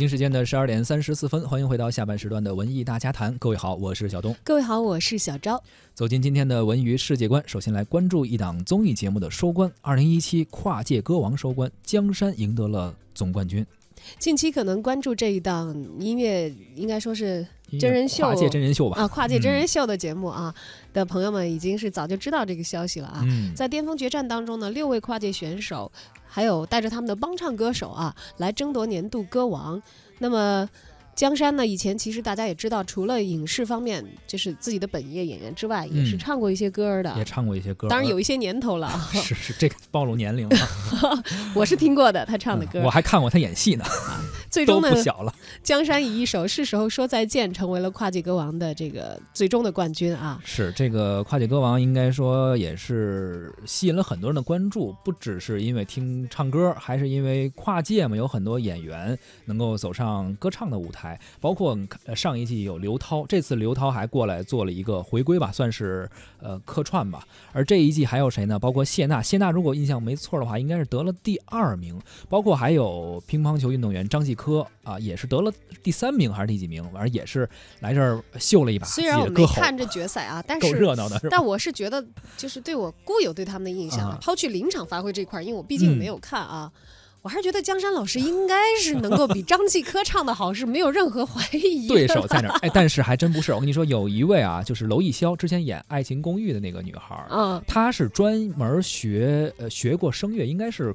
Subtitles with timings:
[0.00, 3.36] 北京时间的十二点三十四分，欢迎回到下半时段的文艺大家谈。
[3.36, 4.32] 各位好，我是小东。
[4.44, 5.60] 各位好，我是小昭。
[5.92, 9.68] 走进今天的文娱世界观，首先来关注一档综艺节目的收官。
[9.80, 13.66] 二零一七跨界歌王收官，江山赢得了总冠军。
[14.20, 17.44] 近期可能关注这一档音乐，应该说是
[17.80, 19.02] 真人秀跨界真人秀吧？
[19.02, 20.54] 啊，跨界真人秀的节目啊
[20.92, 23.24] 的朋友们，已经是早就知道这个消息了啊。
[23.24, 25.90] 嗯，在巅峰决战当中呢，六位跨界选手，
[26.28, 29.82] 还有带着他们的帮唱歌手啊，来争夺年度歌王。
[30.18, 30.68] 那么。
[31.18, 31.66] 江山呢？
[31.66, 37.88] 以前其实大家也知道，除了影视方面，就是自己的本业演员之外，也是唱过一些歌的，也唱过一些歌。
[37.88, 38.88] 当然有一些年头了。
[39.10, 40.56] 是是，这个暴露年龄了。
[41.56, 42.80] 我是听过的，他唱的歌。
[42.84, 43.84] 我还看过他演戏呢。
[44.50, 45.34] 最终呢，不小了。
[45.62, 50.40] 江山以一首《是时候说再见》成为了跨界歌王的这个最终的冠军啊！
[50.44, 61.18] 是这个跨界歌王，应该说也是吸引了很多人的关注，不只是因为听唱歌，还是因为跨界嘛，有很多演员能够走上歌唱的舞台。
[61.40, 61.76] 包括
[62.16, 66.08] 上一季有刘涛，这次刘涛还过来做了一个回归吧，算是
[66.40, 67.22] 呃客串吧。
[67.52, 68.58] 而这一季还有谁呢？
[68.58, 72.00] 包括谢娜，谢娜如果印象没错的话，应该是得了第二名。
[72.28, 76.82] 包括还有乒乓球运动员张继科啊，也是得了第三名还是第几名？
[76.92, 77.46] 反正也是
[77.80, 78.86] 来这儿秀了一把。
[78.86, 81.20] 虽然我没看这决赛啊， 但是够热闹的。
[81.28, 82.02] 但我是觉得，
[82.36, 86.70] 就是对我固有对他们的印象，抛去临场发挥这块，因为我毕竟没有看啊。
[87.20, 91.88] 我还是觉得江山老师应该是能够比张继科唱的好，是没有任何怀疑。
[91.88, 92.50] 对手在哪？
[92.62, 93.52] 哎，但是还真不是。
[93.52, 100.94] 我跟你说，有一位啊，就是娄艺潇，之前演《爱情公寓》的那个女孩，嗯，她是专门学呃学过声乐，应该是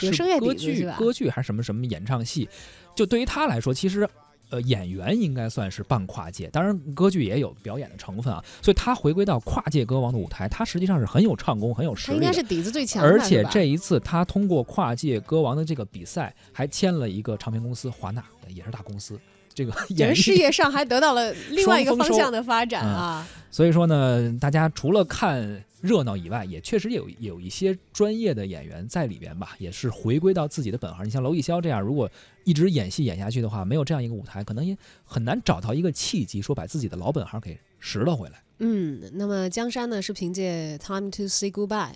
[0.00, 2.48] 是歌剧歌剧还是什么什么演唱戏。
[2.96, 4.08] 就对于他来说，其实。
[4.52, 13.00] 呃，演员应该算是半跨界，当然歌剧也有表演的成分啊，所以他回归到跨界歌王的舞台，他实际上是很有唱功、很有实力，应该是底子最强。
[13.00, 19.16] 而且这一次他通过跨界歌王的这个比赛，还签了一个唱片公司华纳，也是大公司。
[19.60, 23.26] 这个人事业上还得到了另外一个方向的发展啊。
[23.50, 31.04] 所以说呢，大家除了看热闹以外，也确实有有一些专业的演员在里边吧，也是回归到自己的本行。
[31.04, 32.08] 你像娄艺潇这样，如果
[32.44, 38.40] 一直演戏演下去的话，没有这样一个舞台，可能也很难找到一个契机，说把自己的老本行给拾了回来。
[38.60, 41.92] 嗯，那么江山呢，是凭借《Time to Say Goodbye》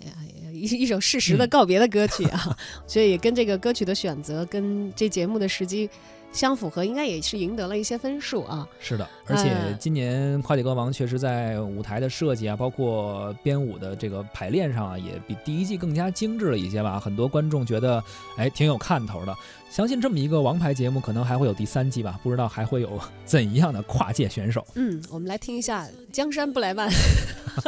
[0.51, 5.89] 一 一首适时的告别的歌曲啊， 所以跟这个歌曲的选择，跟这节目的时机。
[6.35, 8.67] 相符合，应该也是赢得了一些分数啊。
[8.79, 16.99] 是的，而且今年跨界歌王确实在舞台的设计啊，包括编舞的这个排练上啊，也比第一季更加精致了一些吧。
[16.99, 18.03] 很多观众觉得，
[18.35, 19.33] 哎，挺有看头的。
[19.69, 22.19] 相信这么一个王牌节目，可能还会有第三季吧。
[22.21, 24.65] 不知道还会有怎样的跨界选手。
[24.75, 26.89] 嗯，我们来听一下《江山不来慢》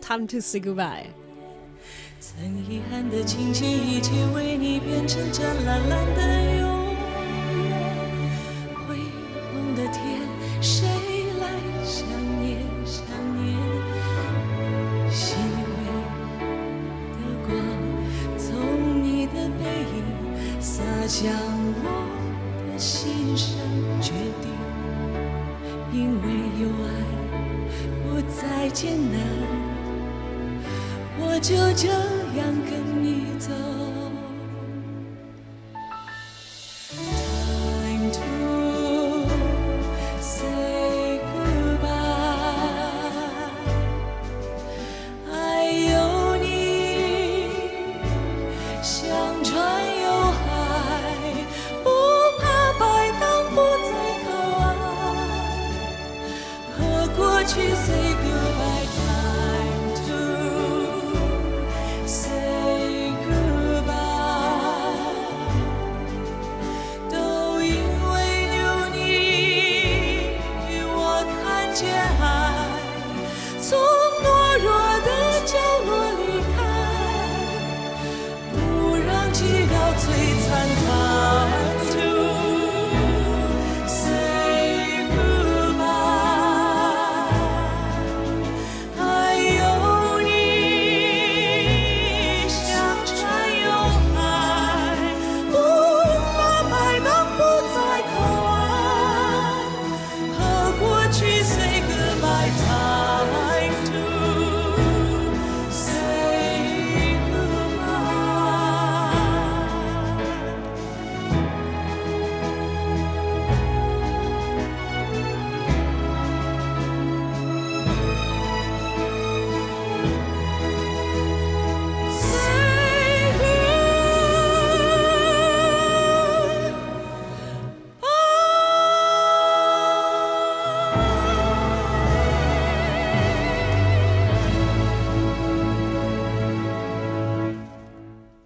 [0.00, 1.06] ，Time to say goodbye。
[2.20, 6.63] 曾遗憾的情节，一切为你变成湛蓝蓝的
[18.36, 19.64] 从你的背
[19.96, 21.32] 影洒向
[21.82, 21.86] 我
[22.72, 23.48] 的心上
[24.00, 24.50] 决定，
[25.92, 26.24] 因为
[26.60, 26.88] 有爱
[28.02, 29.20] 不再艰难，
[31.18, 31.88] 我就这
[32.38, 32.72] 样跟
[33.02, 33.83] 你走。
[57.46, 60.18] 去 say goodbye time to
[62.06, 63.92] say goodbye
[67.10, 67.16] 都
[67.62, 68.14] 因为
[68.56, 68.62] 有
[68.94, 68.98] 你
[70.88, 70.98] 我
[71.42, 71.42] 看
[71.74, 71.82] 见
[72.20, 72.22] 爱
[73.60, 73.68] 从
[74.22, 74.24] 懦
[74.62, 74.66] 弱
[75.04, 75.08] 的
[75.44, 75.52] 角
[75.84, 76.22] 落离
[76.56, 76.58] 开
[78.52, 78.56] 不
[78.96, 79.38] 让寂
[79.68, 80.04] 寥摧
[80.46, 80.48] 残
[80.86, 80.86] 它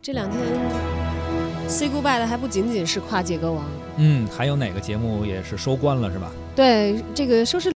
[0.08, 0.40] 这两天
[1.68, 3.62] say goodbye 的还不仅仅是跨界歌王，
[3.98, 6.32] 嗯，还有哪个节目也是收官了是吧？
[6.56, 7.66] 对这个收视。